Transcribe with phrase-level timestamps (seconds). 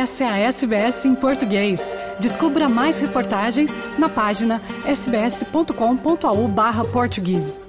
[0.00, 1.94] Essa é a SBS em português.
[2.18, 7.60] Descubra mais reportagens na página sbs.com.au barra português.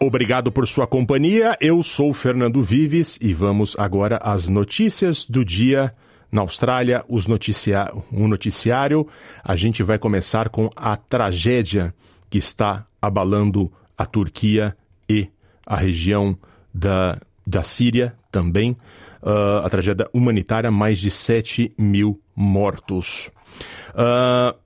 [0.00, 1.56] Obrigado por sua companhia.
[1.60, 5.92] Eu sou Fernando Vives e vamos agora às notícias do dia
[6.30, 9.08] na Austrália, os noticia um noticiário.
[9.42, 11.92] A gente vai começar com a tragédia
[12.30, 14.76] que está abalando a Turquia
[15.10, 15.28] e
[15.66, 16.36] a região
[16.72, 18.76] da, da Síria também.
[19.22, 23.30] Uh, a tragédia humanitária, mais de 7 mil mortos.
[23.94, 24.56] Uh,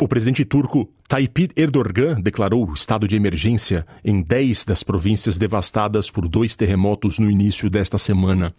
[0.00, 6.26] o presidente turco Tayyip Erdogan declarou estado de emergência em 10 das províncias devastadas por
[6.26, 8.52] dois terremotos no início desta semana.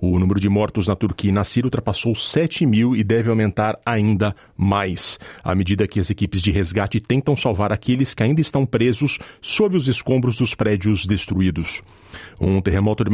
[0.00, 3.78] O número de mortos na Turquia e na Síria ultrapassou 7 mil e deve aumentar
[3.84, 8.64] ainda mais, à medida que as equipes de resgate tentam salvar aqueles que ainda estão
[8.64, 11.82] presos sob os escombros dos prédios destruídos.
[12.40, 13.10] Um terremoto de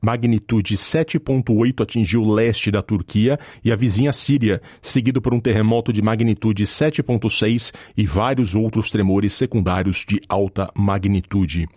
[0.00, 5.92] magnitude 7,8 atingiu o leste da Turquia e a vizinha Síria, seguido por um terremoto
[5.92, 11.68] de magnitude 7,6 e vários outros tremores secundários de alta magnitude.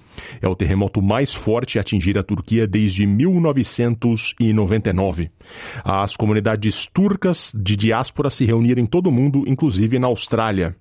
[0.41, 5.29] É o terremoto mais forte a atingir a Turquia desde 1999.
[5.83, 10.75] As comunidades turcas de diáspora se reuniram em todo o mundo, inclusive na Austrália.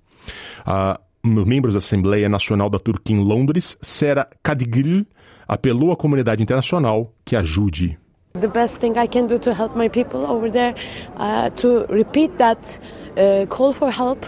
[0.61, 5.05] Uh, membros da Assembleia Nacional da Turquia em Londres, Sera Kadigil,
[5.47, 7.99] apelou à comunidade internacional que ajude.
[8.33, 10.73] The best thing I can do to help my people over there,
[11.17, 12.79] uh, to repeat that
[13.15, 14.25] uh, call for help.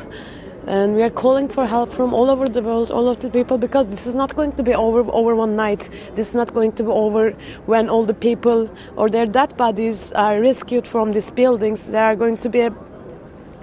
[0.68, 3.58] And we are calling for help from all over the world, all of the people,
[3.58, 5.90] because this is not going to be over over one night.
[6.16, 7.32] This is not going to be over
[7.66, 11.88] when all the people or their dead bodies are rescued from these buildings.
[11.88, 12.74] There are going to be a,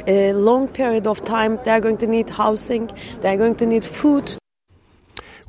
[0.07, 1.59] a long period of time.
[1.65, 2.91] They are going to need housing.
[3.21, 4.40] They are going to need food.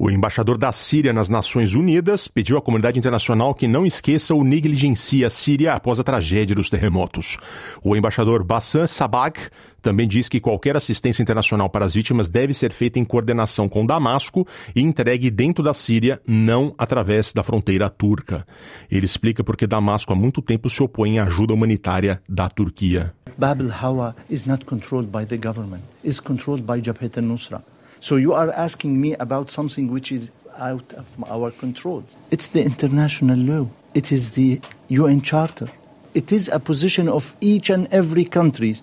[0.03, 4.43] O embaixador da Síria nas Nações Unidas pediu à comunidade internacional que não esqueça ou
[4.43, 7.37] negligencie a Síria após a tragédia dos terremotos.
[7.83, 9.39] O embaixador Bassam Sabag
[9.79, 13.85] também diz que qualquer assistência internacional para as vítimas deve ser feita em coordenação com
[13.85, 18.43] Damasco e entregue dentro da Síria, não através da fronteira turca.
[18.89, 23.13] Ele explica porque Damasco há muito tempo se opõe à ajuda humanitária da Turquia.
[23.37, 27.63] Bab al-Hawa is not controlled by the government, is controlled by Jabhat al-Nusra.
[28.01, 32.03] So you are asking me about something which is out of our control.
[32.31, 33.69] It's the international law.
[33.93, 35.67] It is the UN Charter.
[36.15, 38.75] It is a position of each and every country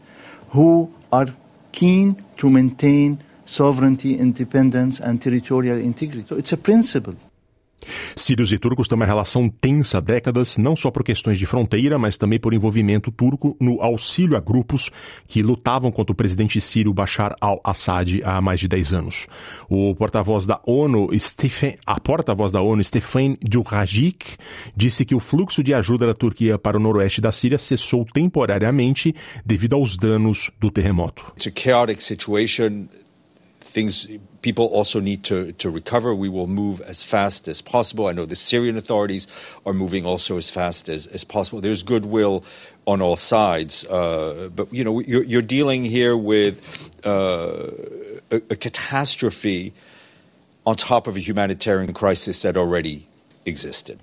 [0.50, 1.26] who are
[1.72, 6.26] keen to maintain sovereignty, independence, and territorial integrity.
[6.26, 7.16] So it's a principle.
[8.18, 11.98] Sírios e turcos têm uma relação tensa há décadas, não só por questões de fronteira,
[11.98, 14.90] mas também por envolvimento turco no auxílio a grupos
[15.26, 19.26] que lutavam contra o presidente sírio Bashar al-Assad há mais de 10 anos.
[19.68, 24.36] O porta-voz da ONU, Stephen, a porta-voz da ONU, Stefan Djurhajic,
[24.76, 29.14] disse que o fluxo de ajuda da Turquia para o noroeste da Síria cessou temporariamente
[29.44, 31.32] devido aos danos do terremoto.
[31.36, 32.88] It's a chaotic situation.
[33.68, 34.06] Things
[34.40, 36.14] people also need to, to recover.
[36.14, 38.06] We will move as fast as possible.
[38.06, 39.26] I know the Syrian authorities
[39.66, 41.60] are moving also as fast as, as possible.
[41.60, 42.44] There's goodwill
[42.86, 46.62] on all sides, uh, but you know you're, you're dealing here with
[47.04, 47.68] uh,
[48.30, 49.74] a, a catastrophe
[50.64, 53.06] on top of a humanitarian crisis that already
[53.44, 54.00] existed.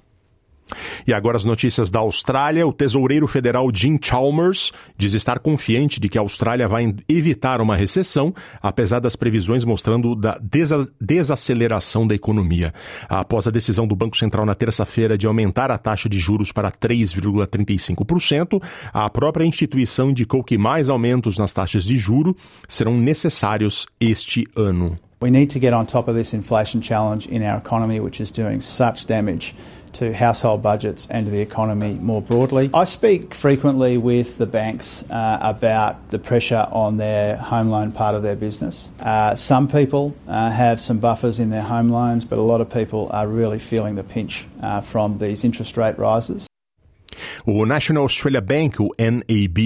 [1.08, 2.66] E agora as notícias da Austrália.
[2.66, 7.76] O tesoureiro federal Jim Chalmers diz estar confiante de que a Austrália vai evitar uma
[7.76, 12.74] recessão, apesar das previsões mostrando da desa desaceleração da economia.
[13.08, 16.72] Após a decisão do Banco Central na terça-feira de aumentar a taxa de juros para
[16.72, 18.62] 3,35%,
[18.94, 22.36] a própria instituição indicou que mais aumentos nas taxas de juro
[22.68, 24.98] serão necessários este ano.
[25.22, 28.30] We need to get on top of this inflation challenge in our economy, which is
[28.30, 29.56] doing such damage
[29.96, 32.70] to household budgets and to the economy more broadly.
[32.74, 38.16] I speak frequently with the banks uh, about the pressure on their home loan part
[38.16, 38.92] of their business.
[39.00, 42.70] Uh, some people uh, have some buffers in their home loans, but a lot of
[42.70, 46.48] people are really feeling the pinch uh, from these interest rate rises.
[47.46, 49.58] O National Australia Bank, o NAB,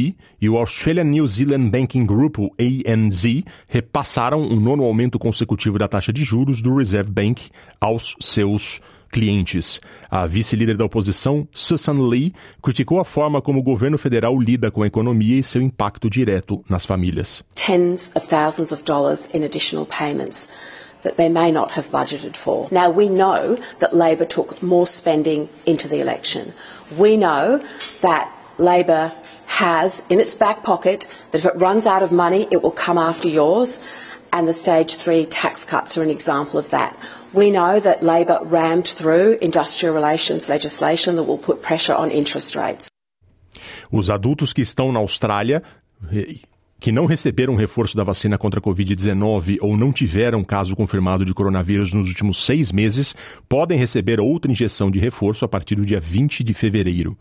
[0.42, 5.88] e o Australian New Zealand Banking Group, o ANZ, repassaram um nono aumento consecutivo da
[5.88, 7.50] taxa de juros do Reserve Bank
[7.80, 8.99] aos seus clientes.
[10.10, 14.84] A vice-líder da oposição, Susan Lee, criticou a forma como o governo federal lida com
[14.84, 17.44] a economia e seu impacto direto nas famílias.
[17.56, 20.48] Tens of thousands of dollars in additional payments.
[21.02, 22.68] that they may not have budgeted for.
[22.72, 26.54] Now, we know that Labor took more spending into the election.
[26.98, 27.64] We know
[28.02, 28.28] that
[28.58, 29.12] Labor
[29.46, 32.98] has in its back pocket that if it runs out of money, it will come
[32.98, 33.80] after yours.
[34.32, 36.96] And the stage three tax cuts are an example of that.
[37.34, 42.56] We know that Labor rammed through industrial relations legislation that will put pressure on interest
[42.56, 42.90] rates.
[43.92, 45.64] Os adultos que estão na Austrália
[46.12, 46.36] eh,
[46.80, 51.34] que não receberam reforço da vacina contra a Covid-19 ou não tiveram caso confirmado de
[51.34, 53.16] coronavírus nos últimos seis meses
[53.48, 57.18] podem receber outra injeção de reforço a partir do dia 20 de fevereiro.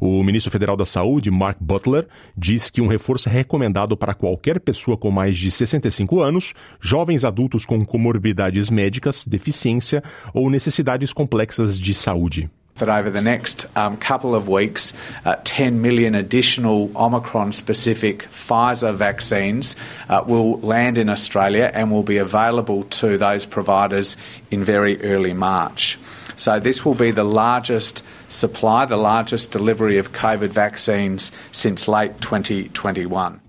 [0.00, 2.06] O ministro federal da Saúde, Mark Butler,
[2.36, 7.24] diz que um reforço é recomendado para qualquer pessoa com mais de 65 anos, jovens
[7.24, 12.50] adultos com comorbidades médicas, deficiência ou necessidades complexas de saúde.
[12.76, 14.92] That over the next um, couple of weeks,
[15.24, 19.76] uh, 10 million additional Omicron specific Pfizer vaccines
[20.08, 24.16] uh, will land in Australia and will be available to those providers
[24.50, 25.98] in very early March.
[26.34, 32.20] So, this will be the largest supply, the largest delivery of COVID vaccines since late
[32.20, 33.41] 2021.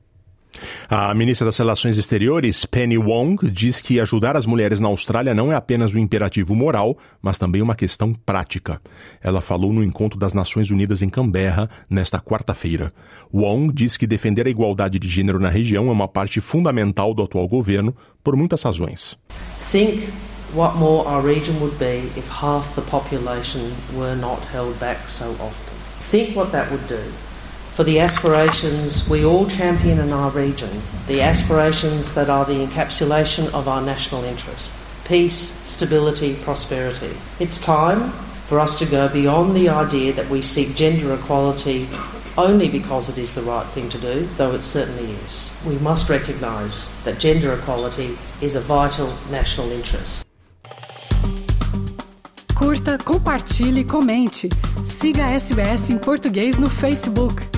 [0.89, 5.51] A ministra das Relações Exteriores, Penny Wong, diz que ajudar as mulheres na Austrália não
[5.51, 8.81] é apenas um imperativo moral, mas também uma questão prática.
[9.21, 12.93] Ela falou no encontro das Nações Unidas em Canberra nesta quarta-feira.
[13.35, 17.25] Wong diz que defender a igualdade de gênero na região é uma parte fundamental do
[17.25, 17.93] atual governo
[18.23, 19.19] por muitas razões.
[19.59, 20.09] Think
[20.55, 25.31] what more our region would be if half the population were not held back so
[25.41, 25.75] often.
[25.99, 27.26] Think what that would do
[27.77, 33.53] for the aspirations we all champion in our region, the aspirations that are the encapsulation
[33.53, 34.75] of our national interest
[35.05, 37.15] peace, stability, prosperity.
[37.39, 38.11] It's time
[38.49, 41.87] for us to go beyond the idea that we seek gender equality
[42.39, 45.55] only because it is the right thing to do, though it certainly is.
[45.65, 50.25] We must recognise that gender equality is a vital national interest.
[52.55, 54.49] Curta, compartilhe, comente.
[54.83, 57.56] Siga a SBS em português no Facebook.